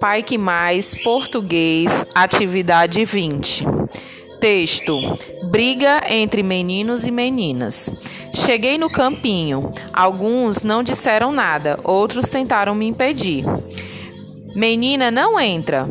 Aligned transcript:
Pai 0.00 0.22
que 0.22 0.38
mais, 0.38 0.94
português, 1.02 2.04
atividade 2.14 3.04
20. 3.04 3.64
Texto: 4.40 4.96
Briga 5.50 6.02
entre 6.08 6.42
meninos 6.42 7.04
e 7.04 7.10
meninas. 7.10 7.90
Cheguei 8.32 8.78
no 8.78 8.88
campinho. 8.88 9.72
Alguns 9.92 10.62
não 10.62 10.82
disseram 10.82 11.32
nada, 11.32 11.78
outros 11.82 12.30
tentaram 12.30 12.74
me 12.74 12.86
impedir. 12.86 13.44
Menina, 14.54 15.10
não 15.10 15.38
entra. 15.38 15.88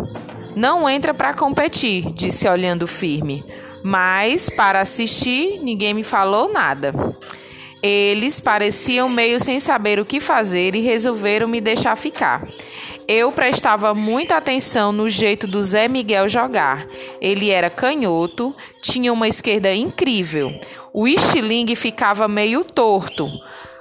Não 0.56 0.90
entra 0.90 1.14
para 1.14 1.34
competir, 1.34 2.14
disse 2.14 2.48
olhando 2.48 2.88
firme. 2.88 3.46
Mas 3.84 4.50
para 4.50 4.82
assistir, 4.82 5.60
ninguém 5.62 5.94
me 5.94 6.04
falou 6.04 6.52
nada. 6.52 6.94
Eles 7.88 8.42
pareciam 8.42 9.08
meio 9.08 9.40
sem 9.40 9.62
saber 9.62 9.98
o 9.98 10.06
que 10.06 10.20
fazer 10.20 10.76
e 10.76 10.82
resolveram 10.82 11.48
me 11.48 11.62
deixar 11.62 11.96
ficar. 11.96 12.46
Eu 13.08 13.32
prestava 13.32 13.94
muita 13.94 14.36
atenção 14.36 14.92
no 14.92 15.08
jeito 15.08 15.48
do 15.48 15.64
Zé 15.64 15.88
Miguel 15.88 16.28
jogar. 16.28 16.86
Ele 17.22 17.50
era 17.50 17.70
canhoto, 17.70 18.54
tinha 18.82 19.14
uma 19.14 19.30
esquerda 19.30 19.74
incrível. 19.74 20.54
O 20.94 21.08
estilingue 21.08 21.78
ficava 21.78 22.28
meio 22.28 22.66
torto. 22.66 23.26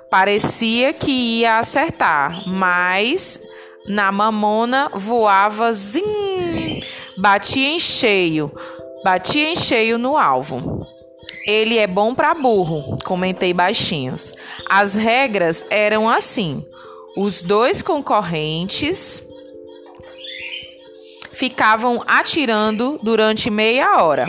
Parecia 0.09 0.93
que 0.93 1.41
ia 1.41 1.59
acertar, 1.59 2.31
mas 2.47 3.43
na 3.89 4.13
mamona 4.13 4.89
voava 4.95 5.73
zim, 5.73 6.81
batia 7.19 7.69
em 7.71 7.81
cheio, 7.81 8.53
batia 9.03 9.51
em 9.51 9.57
cheio 9.57 9.99
no 9.99 10.17
alvo. 10.17 10.76
Ele 11.47 11.79
é 11.79 11.87
bom 11.87 12.15
para 12.15 12.35
burro, 12.35 12.97
comentei 13.05 13.55
baixinhos. 13.55 14.33
As 14.69 14.95
regras 14.95 15.65
eram 15.71 16.09
assim: 16.09 16.67
os 17.17 17.41
dois 17.41 17.83
concorrentes 17.83 19.23
ficavam 21.33 22.03
atirando 22.07 22.99
durante 23.03 23.49
meia 23.51 24.03
hora. 24.03 24.27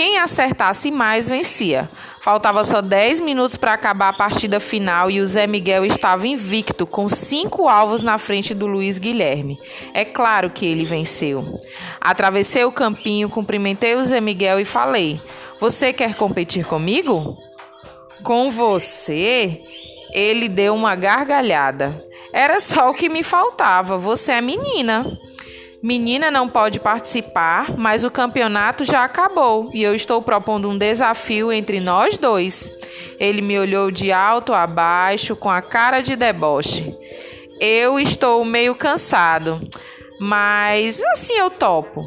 Quem 0.00 0.16
acertasse 0.16 0.90
mais 0.90 1.28
vencia. 1.28 1.86
Faltava 2.22 2.64
só 2.64 2.80
10 2.80 3.20
minutos 3.20 3.58
para 3.58 3.74
acabar 3.74 4.08
a 4.08 4.14
partida 4.14 4.58
final 4.58 5.10
e 5.10 5.20
o 5.20 5.26
Zé 5.26 5.46
Miguel 5.46 5.84
estava 5.84 6.26
invicto, 6.26 6.86
com 6.86 7.06
cinco 7.06 7.68
alvos 7.68 8.02
na 8.02 8.16
frente 8.16 8.54
do 8.54 8.66
Luiz 8.66 8.98
Guilherme. 8.98 9.60
É 9.92 10.02
claro 10.02 10.48
que 10.48 10.64
ele 10.64 10.86
venceu. 10.86 11.54
Atravessei 12.00 12.64
o 12.64 12.72
campinho, 12.72 13.28
cumprimentei 13.28 13.94
o 13.94 14.02
Zé 14.02 14.22
Miguel 14.22 14.58
e 14.58 14.64
falei: 14.64 15.20
Você 15.60 15.92
quer 15.92 16.14
competir 16.14 16.64
comigo? 16.64 17.36
Com 18.22 18.50
você? 18.50 19.60
Ele 20.14 20.48
deu 20.48 20.74
uma 20.74 20.96
gargalhada. 20.96 22.02
Era 22.32 22.58
só 22.62 22.88
o 22.88 22.94
que 22.94 23.10
me 23.10 23.22
faltava. 23.22 23.98
Você 23.98 24.32
é 24.32 24.40
menina. 24.40 25.04
Menina 25.82 26.30
não 26.30 26.46
pode 26.46 26.78
participar, 26.78 27.74
mas 27.78 28.04
o 28.04 28.10
campeonato 28.10 28.84
já 28.84 29.02
acabou 29.02 29.70
e 29.72 29.82
eu 29.82 29.94
estou 29.94 30.20
propondo 30.20 30.68
um 30.68 30.76
desafio 30.76 31.50
entre 31.50 31.80
nós 31.80 32.18
dois. 32.18 32.70
Ele 33.18 33.40
me 33.40 33.58
olhou 33.58 33.90
de 33.90 34.12
alto 34.12 34.52
a 34.52 34.66
baixo 34.66 35.34
com 35.34 35.48
a 35.48 35.62
cara 35.62 36.02
de 36.02 36.16
deboche. 36.16 36.94
Eu 37.58 37.98
estou 37.98 38.44
meio 38.44 38.74
cansado, 38.74 39.58
mas 40.20 41.00
assim 41.12 41.34
eu 41.34 41.48
topo. 41.48 42.06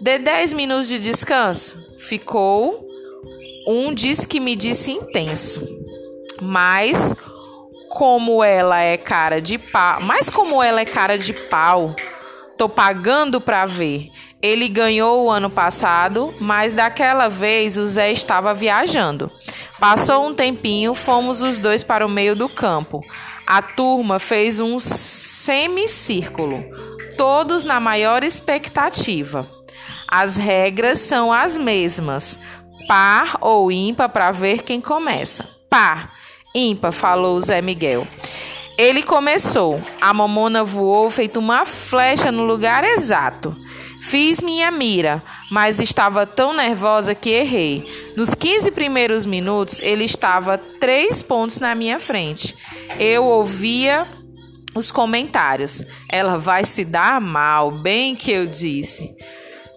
Dê 0.00 0.18
10 0.18 0.52
minutos 0.52 0.88
de 0.88 0.98
descanso. 0.98 1.78
Ficou 1.98 2.84
um 3.66 3.94
diz 3.94 4.26
que 4.26 4.40
me 4.40 4.56
disse 4.56 4.90
intenso. 4.90 5.66
Mas 6.42 7.14
como 7.88 8.42
ela 8.42 8.80
é 8.80 8.96
cara 8.96 9.40
de 9.40 9.56
pau, 9.56 10.00
mas 10.00 10.28
como 10.28 10.62
ela 10.62 10.80
é 10.80 10.84
cara 10.84 11.16
de 11.16 11.32
pau, 11.32 11.94
tô 12.58 12.68
pagando 12.68 13.40
para 13.40 13.64
ver. 13.64 14.10
Ele 14.42 14.68
ganhou 14.68 15.24
o 15.24 15.30
ano 15.30 15.48
passado, 15.48 16.34
mas 16.40 16.74
daquela 16.74 17.28
vez 17.28 17.78
o 17.78 17.86
Zé 17.86 18.10
estava 18.10 18.52
viajando. 18.52 19.30
Passou 19.80 20.26
um 20.26 20.34
tempinho, 20.34 20.92
fomos 20.94 21.40
os 21.40 21.58
dois 21.58 21.84
para 21.84 22.04
o 22.04 22.08
meio 22.08 22.34
do 22.34 22.48
campo. 22.48 23.00
A 23.46 23.62
turma 23.62 24.18
fez 24.18 24.58
um 24.60 24.78
semicírculo, 24.78 26.64
todos 27.16 27.64
na 27.64 27.80
maior 27.80 28.22
expectativa. 28.24 29.48
As 30.10 30.36
regras 30.36 30.98
são 30.98 31.32
as 31.32 31.56
mesmas: 31.56 32.38
par 32.86 33.38
ou 33.40 33.70
ímpar 33.72 34.08
para 34.08 34.30
ver 34.30 34.62
quem 34.62 34.80
começa. 34.80 35.48
Par. 35.70 36.12
Ímpar, 36.54 36.92
falou 36.92 37.40
Zé 37.40 37.62
Miguel. 37.62 38.06
Ele 38.78 39.02
começou. 39.02 39.82
A 40.00 40.14
mamona 40.14 40.62
voou 40.62 41.10
feito 41.10 41.40
uma 41.40 41.66
flecha 41.66 42.30
no 42.30 42.44
lugar 42.44 42.84
exato. 42.84 43.56
Fiz 44.00 44.40
minha 44.40 44.70
mira, 44.70 45.20
mas 45.50 45.80
estava 45.80 46.24
tão 46.24 46.54
nervosa 46.54 47.12
que 47.12 47.30
errei. 47.30 47.84
Nos 48.16 48.32
15 48.32 48.70
primeiros 48.70 49.26
minutos, 49.26 49.80
ele 49.80 50.04
estava 50.04 50.56
três 50.56 51.20
pontos 51.22 51.58
na 51.58 51.74
minha 51.74 51.98
frente. 51.98 52.56
Eu 53.00 53.24
ouvia 53.24 54.06
os 54.76 54.92
comentários. 54.92 55.82
Ela 56.08 56.38
vai 56.38 56.64
se 56.64 56.84
dar 56.84 57.20
mal, 57.20 57.72
bem 57.72 58.14
que 58.14 58.30
eu 58.30 58.46
disse. 58.46 59.12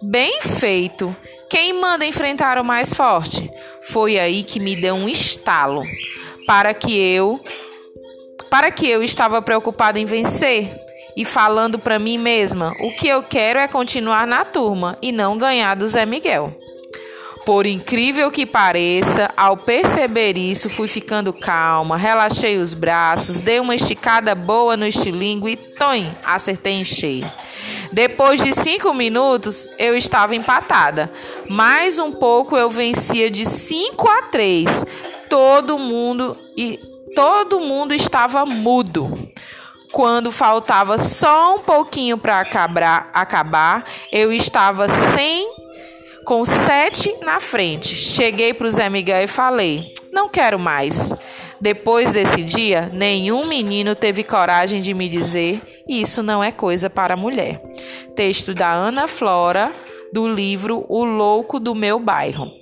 Bem 0.00 0.40
feito. 0.40 1.14
Quem 1.50 1.72
manda 1.72 2.06
enfrentar 2.06 2.56
o 2.56 2.64
mais 2.64 2.94
forte? 2.94 3.50
Foi 3.88 4.16
aí 4.18 4.44
que 4.44 4.60
me 4.60 4.76
deu 4.76 4.94
um 4.94 5.08
estalo 5.08 5.82
para 6.46 6.72
que 6.72 6.96
eu 6.96 7.40
para 8.52 8.70
que 8.70 8.86
eu 8.86 9.02
estava 9.02 9.40
preocupada 9.40 9.98
em 9.98 10.04
vencer 10.04 10.78
e 11.16 11.24
falando 11.24 11.78
para 11.78 11.98
mim 11.98 12.18
mesma: 12.18 12.74
o 12.80 12.92
que 12.92 13.08
eu 13.08 13.22
quero 13.22 13.58
é 13.58 13.66
continuar 13.66 14.26
na 14.26 14.44
turma 14.44 14.98
e 15.00 15.10
não 15.10 15.38
ganhar 15.38 15.74
do 15.74 15.88
Zé 15.88 16.04
Miguel. 16.04 16.54
Por 17.46 17.64
incrível 17.64 18.30
que 18.30 18.44
pareça, 18.44 19.30
ao 19.34 19.56
perceber 19.56 20.36
isso, 20.36 20.68
fui 20.68 20.86
ficando 20.86 21.32
calma, 21.32 21.96
relaxei 21.96 22.58
os 22.58 22.74
braços, 22.74 23.40
dei 23.40 23.58
uma 23.58 23.74
esticada 23.74 24.34
boa 24.34 24.76
no 24.76 24.86
estilingue 24.86 25.52
e 25.52 25.56
tom, 25.56 26.04
acertei 26.22 26.74
em 26.74 26.84
cheio. 26.84 27.28
Depois 27.90 28.38
de 28.38 28.54
cinco 28.54 28.92
minutos, 28.92 29.66
eu 29.78 29.96
estava 29.96 30.36
empatada. 30.36 31.10
Mais 31.48 31.98
um 31.98 32.12
pouco 32.12 32.54
eu 32.56 32.70
vencia 32.70 33.30
de 33.30 33.44
5 33.44 34.08
a 34.08 34.22
3. 34.22 34.84
Todo 35.28 35.78
mundo 35.78 36.38
e 36.56 36.91
todo 37.14 37.60
mundo 37.60 37.94
estava 37.94 38.44
mudo. 38.44 39.30
Quando 39.92 40.32
faltava 40.32 40.96
só 40.98 41.56
um 41.56 41.58
pouquinho 41.58 42.16
para 42.16 42.40
acabar, 42.40 43.84
eu 44.10 44.32
estava 44.32 44.88
sem 45.14 45.54
com 46.24 46.44
sete 46.44 47.14
na 47.22 47.40
frente. 47.40 47.94
Cheguei 47.94 48.54
para 48.54 48.66
o 48.66 48.70
Zé 48.70 48.88
Miguel 48.88 49.24
e 49.24 49.26
falei: 49.26 49.92
não 50.12 50.28
quero 50.28 50.58
mais. 50.58 51.12
Depois 51.60 52.12
desse 52.12 52.42
dia, 52.42 52.90
nenhum 52.92 53.46
menino 53.46 53.94
teve 53.94 54.24
coragem 54.24 54.80
de 54.80 54.92
me 54.92 55.08
dizer: 55.08 55.60
isso 55.88 56.22
não 56.22 56.42
é 56.42 56.52
coisa 56.52 56.90
para 56.90 57.16
mulher. 57.16 57.62
Texto 58.14 58.52
da 58.54 58.70
Ana 58.72 59.08
Flora, 59.08 59.72
do 60.12 60.28
livro 60.28 60.84
O 60.88 61.04
Louco 61.04 61.58
do 61.58 61.74
Meu 61.74 61.98
Bairro. 61.98 62.61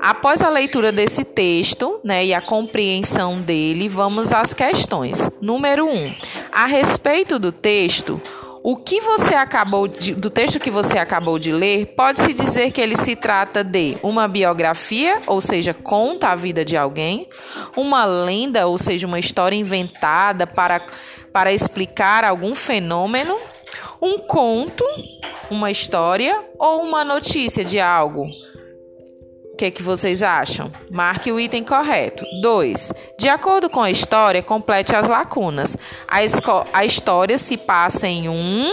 Após 0.00 0.40
a 0.40 0.48
leitura 0.48 0.90
desse 0.90 1.24
texto 1.24 2.00
né, 2.02 2.24
e 2.24 2.32
a 2.32 2.40
compreensão 2.40 3.38
dele, 3.38 3.86
vamos 3.86 4.32
às 4.32 4.54
questões. 4.54 5.30
Número 5.42 5.84
1. 5.84 5.90
Um, 5.90 6.14
a 6.50 6.64
respeito 6.64 7.38
do 7.38 7.52
texto, 7.52 8.18
o 8.62 8.76
que 8.76 8.98
você 8.98 9.34
acabou 9.34 9.86
de, 9.86 10.14
do 10.14 10.30
texto 10.30 10.58
que 10.58 10.70
você 10.70 10.96
acabou 10.96 11.38
de 11.38 11.52
ler, 11.52 11.94
pode-se 11.94 12.32
dizer 12.32 12.72
que 12.72 12.80
ele 12.80 12.96
se 12.96 13.14
trata 13.14 13.62
de 13.62 13.98
uma 14.02 14.26
biografia, 14.26 15.20
ou 15.26 15.38
seja, 15.42 15.74
conta 15.74 16.28
a 16.28 16.34
vida 16.34 16.64
de 16.64 16.78
alguém, 16.78 17.28
uma 17.76 18.06
lenda, 18.06 18.66
ou 18.66 18.78
seja, 18.78 19.06
uma 19.06 19.18
história 19.18 19.56
inventada 19.56 20.46
para, 20.46 20.80
para 21.30 21.52
explicar 21.52 22.24
algum 22.24 22.54
fenômeno, 22.54 23.36
um 24.00 24.16
conto, 24.16 24.84
uma 25.50 25.70
história 25.70 26.42
ou 26.58 26.84
uma 26.84 27.04
notícia 27.04 27.62
de 27.62 27.78
algo 27.78 28.24
que, 29.60 29.70
que 29.70 29.82
vocês 29.82 30.22
acham? 30.22 30.72
Marque 30.90 31.30
o 31.30 31.38
item 31.38 31.62
correto. 31.62 32.24
2. 32.40 32.92
De 33.18 33.28
acordo 33.28 33.68
com 33.68 33.82
a 33.82 33.90
história, 33.90 34.42
complete 34.42 34.96
as 34.96 35.06
lacunas. 35.06 35.76
A, 36.08 36.18
a 36.72 36.84
história 36.86 37.36
se 37.36 37.58
passa 37.58 38.08
em 38.08 38.26
um. 38.30 38.72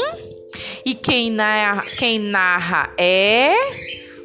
E 0.85 0.95
quem 0.95 1.29
narra, 1.29 1.83
quem 1.97 2.17
narra 2.17 2.93
é. 2.97 3.53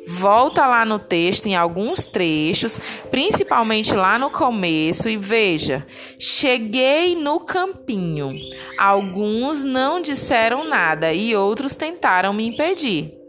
Volta 0.06 0.66
lá 0.66 0.84
no 0.84 1.00
texto 1.00 1.46
em 1.46 1.56
alguns 1.56 2.06
trechos, 2.06 2.78
principalmente 3.10 3.92
lá 3.94 4.16
no 4.16 4.30
começo, 4.30 5.08
e 5.08 5.16
veja: 5.16 5.84
cheguei 6.16 7.16
no 7.16 7.40
campinho. 7.40 8.30
Alguns 8.78 9.64
não 9.64 10.00
disseram 10.00 10.68
nada 10.68 11.12
e 11.12 11.34
outros 11.34 11.74
tentaram 11.74 12.32
me 12.32 12.46
impedir. 12.46 13.21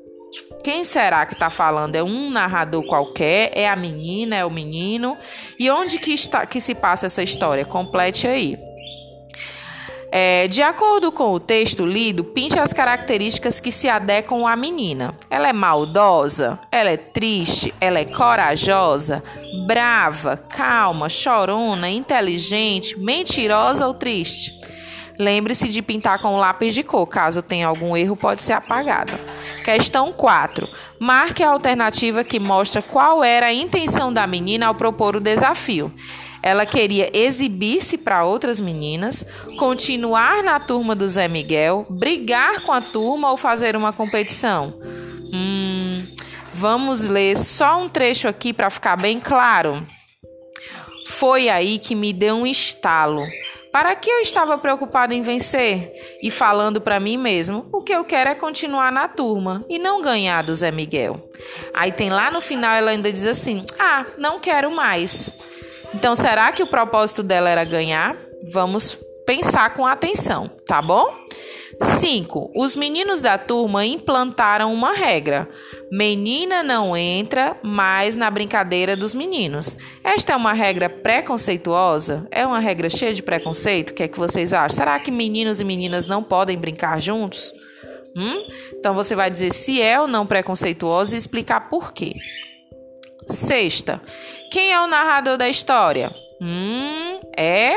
Quem 0.63 0.85
será 0.85 1.25
que 1.25 1.33
está 1.33 1.49
falando? 1.49 1.97
É 1.97 2.01
um 2.01 2.29
narrador 2.29 2.85
qualquer? 2.85 3.51
É 3.53 3.67
a 3.67 3.75
menina? 3.75 4.37
É 4.37 4.45
o 4.45 4.49
menino? 4.49 5.17
E 5.59 5.69
onde 5.69 5.99
que, 5.99 6.13
está, 6.13 6.45
que 6.45 6.61
se 6.61 6.73
passa 6.73 7.07
essa 7.07 7.21
história? 7.21 7.65
Complete 7.65 8.25
aí. 8.27 8.57
É, 10.09 10.47
de 10.47 10.61
acordo 10.61 11.11
com 11.11 11.33
o 11.33 11.39
texto 11.39 11.85
lido, 11.85 12.23
pinte 12.23 12.57
as 12.57 12.71
características 12.71 13.59
que 13.59 13.71
se 13.71 13.89
adequam 13.89 14.47
à 14.47 14.55
menina. 14.55 15.17
Ela 15.29 15.49
é 15.49 15.53
maldosa, 15.53 16.59
ela 16.71 16.91
é 16.91 16.97
triste, 16.97 17.73
ela 17.81 17.99
é 17.99 18.05
corajosa, 18.05 19.23
brava, 19.65 20.37
calma, 20.37 21.09
chorona, 21.09 21.89
inteligente, 21.89 22.97
mentirosa 22.97 23.87
ou 23.87 23.93
triste. 23.95 24.61
Lembre-se 25.17 25.67
de 25.67 25.81
pintar 25.81 26.19
com 26.19 26.37
lápis 26.37 26.73
de 26.73 26.83
cor, 26.83 27.07
caso 27.07 27.41
tenha 27.41 27.67
algum 27.67 27.97
erro, 27.97 28.15
pode 28.15 28.43
ser 28.43 28.53
apagado. 28.53 29.13
Questão 29.63 30.11
4. 30.11 30.67
Marque 30.99 31.41
a 31.41 31.49
alternativa 31.49 32.23
que 32.23 32.39
mostra 32.39 32.81
qual 32.81 33.23
era 33.23 33.45
a 33.45 33.53
intenção 33.53 34.11
da 34.11 34.27
menina 34.27 34.67
ao 34.67 34.75
propor 34.75 35.15
o 35.15 35.21
desafio. 35.21 35.93
Ela 36.41 36.65
queria 36.65 37.09
exibir-se 37.17 37.97
para 37.97 38.25
outras 38.25 38.59
meninas, 38.59 39.25
continuar 39.57 40.43
na 40.43 40.59
turma 40.59 40.93
do 40.93 41.07
Zé 41.07 41.29
Miguel, 41.29 41.85
brigar 41.89 42.59
com 42.61 42.73
a 42.73 42.81
turma 42.81 43.31
ou 43.31 43.37
fazer 43.37 43.77
uma 43.77 43.93
competição. 43.93 44.73
Hum, 45.33 46.05
vamos 46.53 47.07
ler 47.07 47.37
só 47.37 47.81
um 47.81 47.87
trecho 47.87 48.27
aqui 48.27 48.51
para 48.51 48.69
ficar 48.69 48.97
bem 48.97 49.21
claro. 49.21 49.87
Foi 51.07 51.47
aí 51.47 51.79
que 51.79 51.95
me 51.95 52.11
deu 52.11 52.35
um 52.35 52.45
estalo. 52.45 53.23
Para 53.73 53.95
que 53.95 54.07
eu 54.07 54.19
estava 54.19 54.55
preocupado 54.55 55.15
em 55.15 55.23
vencer? 55.23 55.91
E 56.21 56.29
falando 56.29 56.79
para 56.79 56.99
mim 56.99 57.17
mesmo, 57.17 57.67
o 57.73 57.81
que 57.81 57.91
eu 57.91 58.05
quero 58.05 58.29
é 58.29 58.35
continuar 58.35 58.91
na 58.91 59.07
turma 59.07 59.65
e 59.67 59.79
não 59.79 59.99
ganhar 59.99 60.43
do 60.43 60.53
Zé 60.53 60.69
Miguel. 60.69 61.27
Aí 61.73 61.91
tem 61.91 62.11
lá 62.11 62.29
no 62.29 62.39
final 62.39 62.71
ela 62.71 62.91
ainda 62.91 63.11
diz 63.11 63.25
assim: 63.25 63.65
Ah, 63.79 64.05
não 64.15 64.39
quero 64.39 64.69
mais. 64.69 65.31
Então, 65.91 66.15
será 66.15 66.51
que 66.51 66.61
o 66.61 66.67
propósito 66.67 67.23
dela 67.23 67.49
era 67.49 67.63
ganhar? 67.63 68.15
Vamos 68.51 68.99
pensar 69.25 69.73
com 69.73 69.87
atenção, 69.87 70.47
tá 70.67 70.79
bom? 70.79 71.11
5. 71.81 72.51
Os 72.55 72.75
meninos 72.75 73.21
da 73.21 73.37
turma 73.37 73.85
implantaram 73.85 74.73
uma 74.73 74.93
regra. 74.93 75.49
Menina 75.91 76.63
não 76.63 76.95
entra 76.95 77.57
mais 77.63 78.17
na 78.17 78.29
brincadeira 78.29 78.95
dos 78.95 79.13
meninos. 79.13 79.75
Esta 80.03 80.33
é 80.33 80.35
uma 80.35 80.53
regra 80.53 80.89
preconceituosa? 80.89 82.27
É 82.31 82.45
uma 82.45 82.59
regra 82.59 82.89
cheia 82.89 83.13
de 83.13 83.23
preconceito? 83.23 83.91
O 83.91 83.93
que 83.93 84.03
é 84.03 84.07
que 84.07 84.19
vocês 84.19 84.53
acham? 84.53 84.75
Será 84.75 84.99
que 84.99 85.11
meninos 85.11 85.59
e 85.59 85.63
meninas 85.63 86.07
não 86.07 86.23
podem 86.23 86.57
brincar 86.57 87.01
juntos? 87.01 87.53
Hum? 88.15 88.45
Então 88.73 88.93
você 88.93 89.15
vai 89.15 89.29
dizer 89.29 89.51
se 89.51 89.81
é 89.81 89.99
ou 89.99 90.07
não 90.07 90.25
preconceituosa 90.25 91.15
e 91.15 91.17
explicar 91.17 91.69
por 91.69 91.91
quê. 91.93 92.13
Sexta, 93.27 94.01
quem 94.51 94.71
é 94.71 94.79
o 94.79 94.87
narrador 94.87 95.37
da 95.37 95.49
história? 95.49 96.09
Hum, 96.45 97.21
é? 97.37 97.73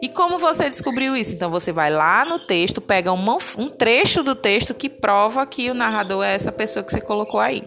E 0.00 0.08
como 0.08 0.38
você 0.38 0.64
descobriu 0.64 1.14
isso? 1.14 1.34
Então 1.34 1.50
você 1.50 1.70
vai 1.70 1.90
lá 1.90 2.24
no 2.24 2.38
texto, 2.38 2.80
pega 2.80 3.12
uma, 3.12 3.36
um 3.58 3.68
trecho 3.68 4.22
do 4.22 4.34
texto 4.34 4.72
que 4.72 4.88
prova 4.88 5.44
que 5.44 5.70
o 5.70 5.74
narrador 5.74 6.24
é 6.24 6.34
essa 6.34 6.50
pessoa 6.50 6.82
que 6.82 6.90
você 6.90 7.00
colocou 7.02 7.38
aí. 7.38 7.62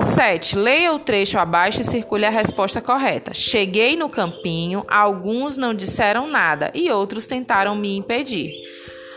7. 0.00 0.56
Leia 0.56 0.92
o 0.92 1.00
trecho 1.00 1.38
abaixo 1.38 1.80
e 1.80 1.84
circule 1.84 2.24
a 2.24 2.30
resposta 2.30 2.80
correta. 2.80 3.34
Cheguei 3.34 3.96
no 3.96 4.08
campinho, 4.08 4.84
alguns 4.86 5.56
não 5.56 5.74
disseram 5.74 6.28
nada 6.28 6.70
e 6.72 6.88
outros 6.92 7.26
tentaram 7.26 7.74
me 7.74 7.96
impedir. 7.96 8.52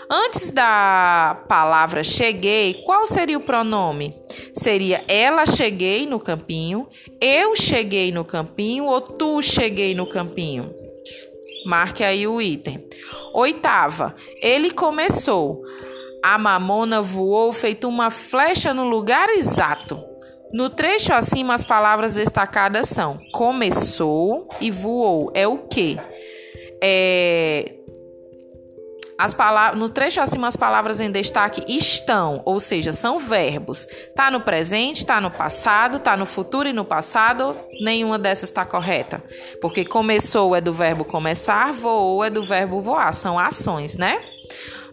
Antes 0.10 0.52
da 0.52 1.44
palavra 1.48 2.04
cheguei, 2.04 2.74
qual 2.84 3.06
seria 3.06 3.38
o 3.38 3.46
pronome? 3.46 4.20
Seria 4.60 5.02
ela 5.08 5.46
cheguei 5.46 6.06
no 6.06 6.20
campinho, 6.20 6.86
eu 7.22 7.56
cheguei 7.56 8.12
no 8.12 8.26
campinho 8.26 8.84
ou 8.84 9.00
tu 9.00 9.42
cheguei 9.42 9.96
no 9.96 10.06
campinho? 10.06 10.70
Marque 11.66 12.04
aí 12.04 12.28
o 12.28 12.42
item. 12.42 12.86
Oitava, 13.34 14.14
ele 14.42 14.70
começou. 14.70 15.64
A 16.22 16.38
mamona 16.38 17.02
voou 17.02 17.54
feito 17.54 17.88
uma 17.88 18.10
flecha 18.10 18.74
no 18.74 18.84
lugar 18.84 19.30
exato. 19.30 19.98
No 20.52 20.70
trecho 20.70 21.14
acima, 21.14 21.54
as 21.54 21.64
palavras 21.64 22.16
destacadas 22.16 22.90
são 22.90 23.18
começou 23.32 24.50
e 24.60 24.70
voou. 24.70 25.32
É 25.34 25.48
o 25.48 25.60
que? 25.60 25.98
É 26.84 27.79
as 29.20 29.34
palavras, 29.34 29.78
no 29.78 29.90
trecho 29.90 30.22
acima, 30.22 30.48
as 30.48 30.56
palavras 30.56 31.02
em 31.02 31.12
destaque 31.12 31.62
estão, 31.68 32.42
ou 32.46 32.58
seja, 32.58 32.94
são 32.94 33.20
verbos. 33.20 33.86
Tá 34.16 34.32
no 34.32 34.40
presente, 34.40 35.06
tá 35.06 35.20
no 35.20 35.30
passado, 35.30 36.00
tá 36.00 36.16
no 36.16 36.26
futuro 36.26 36.70
e 36.70 36.74
no 36.74 36.86
passado, 36.86 37.54
nenhuma 37.82 38.18
dessas 38.18 38.48
está 38.48 38.64
correta. 38.64 39.22
Porque 39.60 39.84
começou 39.84 40.56
é 40.56 40.62
do 40.62 40.72
verbo 40.72 41.04
começar, 41.04 41.74
voou 41.74 42.24
é 42.24 42.30
do 42.30 42.42
verbo 42.42 42.82
voar, 42.82 43.14
são 43.14 43.38
ações, 43.38 43.98
né? 43.98 44.22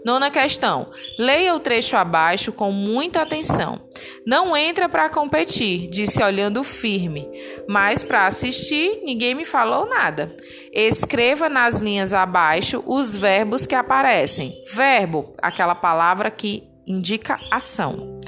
Nona 0.04 0.30
questão. 0.30 0.90
Leia 1.18 1.54
o 1.54 1.60
trecho 1.60 1.96
abaixo 1.96 2.52
com 2.52 2.70
muita 2.70 3.22
atenção. 3.22 3.80
Não 4.26 4.56
entra 4.56 4.88
para 4.88 5.08
competir, 5.08 5.88
disse 5.88 6.22
olhando 6.22 6.62
firme, 6.62 7.28
mas 7.68 8.02
para 8.02 8.26
assistir 8.26 9.00
ninguém 9.04 9.34
me 9.34 9.44
falou 9.44 9.88
nada. 9.88 10.34
Escreva 10.72 11.48
nas 11.48 11.78
linhas 11.78 12.12
abaixo 12.12 12.82
os 12.86 13.16
verbos 13.16 13.66
que 13.66 13.74
aparecem. 13.74 14.52
Verbo, 14.72 15.34
aquela 15.40 15.74
palavra 15.74 16.30
que 16.30 16.68
indica 16.86 17.38
ação. 17.50 18.20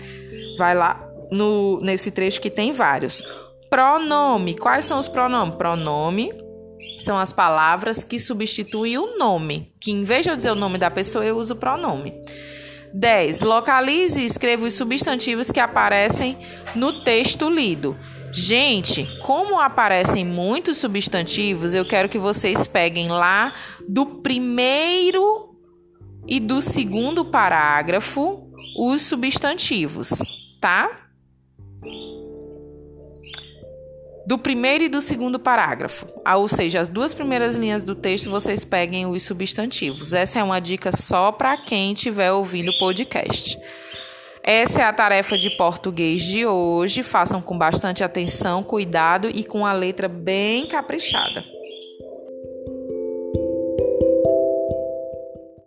Vai 0.57 0.75
lá 0.75 1.05
no, 1.31 1.81
nesse 1.81 2.11
trecho 2.11 2.41
que 2.41 2.51
tem 2.51 2.73
vários. 2.73 3.23
Pronome. 3.69 4.57
Quais 4.57 4.85
são 4.85 4.99
os 4.99 5.09
pronomes? 5.09 5.57
Pronome 5.57 6.48
são 7.01 7.19
as 7.19 7.33
palavras 7.33 8.05
que 8.05 8.19
substituem 8.19 8.99
o 8.99 9.19
nome, 9.19 9.73
que 9.81 9.91
em 9.91 10.05
vez 10.05 10.25
de 10.25 10.31
eu 10.31 10.37
dizer 10.37 10.53
o 10.53 10.57
nome 10.57 10.79
da 10.79 10.91
pessoa, 10.91 11.25
eu 11.25 11.37
uso 11.37 11.55
o 11.55 11.57
pronome. 11.57 12.15
10. 12.95 13.43
Localize 13.43 14.21
e 14.21 14.27
escreva 14.27 14.67
os 14.67 14.75
substantivos 14.75 15.51
que 15.51 15.61
aparecem 15.61 16.39
no 16.75 16.93
texto 16.93 17.49
lido. 17.51 17.97
Gente, 18.33 19.07
como 19.23 19.59
aparecem 19.59 20.25
muitos 20.25 20.79
substantivos, 20.79 21.75
eu 21.75 21.85
quero 21.85 22.09
que 22.09 22.19
vocês 22.19 22.67
peguem 22.67 23.09
lá 23.09 23.53
do 23.89 24.07
primeiro 24.07 25.57
e 26.27 26.39
do 26.39 26.61
segundo 26.61 27.25
parágrafo 27.25 28.47
os 28.77 29.03
substantivos, 29.03 30.11
tá? 30.61 31.09
Do 34.29 34.37
primeiro 34.37 34.85
e 34.85 34.91
do 34.91 35.01
segundo 35.01 35.39
parágrafo. 35.39 36.07
Ah, 36.23 36.37
ou 36.37 36.47
seja, 36.47 36.83
as 36.83 36.89
duas 36.91 37.15
primeiras 37.15 37.57
linhas 37.57 37.83
do 37.83 37.95
texto 37.95 38.29
vocês 38.29 38.63
peguem 38.63 39.07
os 39.07 39.23
substantivos. 39.23 40.13
Essa 40.13 40.41
é 40.41 40.43
uma 40.43 40.61
dica 40.61 40.95
só 40.95 41.33
para 41.33 41.57
quem 41.57 41.95
estiver 41.95 42.31
ouvindo 42.31 42.71
o 42.71 42.79
podcast. 42.79 43.59
Essa 44.43 44.83
é 44.83 44.85
a 44.85 44.93
tarefa 44.93 45.39
de 45.39 45.49
português 45.57 46.23
de 46.23 46.45
hoje. 46.45 47.03
Façam 47.03 47.41
com 47.41 47.57
bastante 47.57 48.05
atenção, 48.05 48.63
cuidado 48.63 49.31
e 49.31 49.43
com 49.43 49.65
a 49.65 49.73
letra 49.73 50.09
bem 50.09 50.69
caprichada. 50.69 51.43